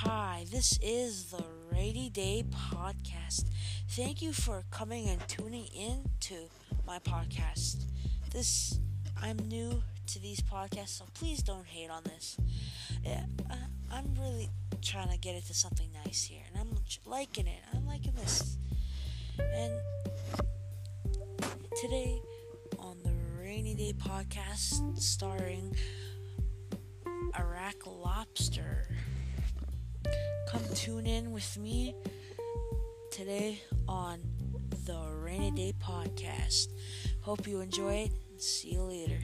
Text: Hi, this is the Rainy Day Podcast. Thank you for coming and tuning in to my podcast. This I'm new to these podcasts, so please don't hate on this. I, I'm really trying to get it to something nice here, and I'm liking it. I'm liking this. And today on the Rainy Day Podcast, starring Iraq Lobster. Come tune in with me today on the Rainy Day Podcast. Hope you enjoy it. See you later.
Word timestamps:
Hi, 0.00 0.44
this 0.52 0.78
is 0.82 1.30
the 1.30 1.42
Rainy 1.72 2.10
Day 2.10 2.44
Podcast. 2.50 3.46
Thank 3.88 4.20
you 4.20 4.34
for 4.34 4.62
coming 4.70 5.08
and 5.08 5.26
tuning 5.26 5.64
in 5.74 6.04
to 6.20 6.34
my 6.86 6.98
podcast. 6.98 7.86
This 8.30 8.78
I'm 9.22 9.38
new 9.48 9.82
to 10.08 10.18
these 10.18 10.42
podcasts, 10.42 10.98
so 10.98 11.06
please 11.14 11.42
don't 11.42 11.64
hate 11.64 11.88
on 11.88 12.02
this. 12.04 12.36
I, 13.06 13.56
I'm 13.90 14.14
really 14.20 14.50
trying 14.82 15.08
to 15.08 15.16
get 15.16 15.34
it 15.34 15.46
to 15.46 15.54
something 15.54 15.88
nice 16.04 16.24
here, 16.24 16.42
and 16.52 16.60
I'm 16.60 16.76
liking 17.06 17.46
it. 17.46 17.62
I'm 17.74 17.86
liking 17.86 18.12
this. 18.16 18.58
And 19.38 19.72
today 21.80 22.20
on 22.78 22.98
the 23.02 23.14
Rainy 23.40 23.74
Day 23.74 23.94
Podcast, 23.94 24.98
starring 24.98 25.74
Iraq 27.38 27.76
Lobster. 27.86 28.88
Come 30.56 30.74
tune 30.74 31.06
in 31.06 31.32
with 31.32 31.58
me 31.58 31.94
today 33.10 33.60
on 33.86 34.20
the 34.86 34.98
Rainy 35.20 35.50
Day 35.50 35.74
Podcast. 35.78 36.68
Hope 37.20 37.46
you 37.46 37.60
enjoy 37.60 38.08
it. 38.08 38.12
See 38.40 38.72
you 38.72 38.80
later. 38.80 39.18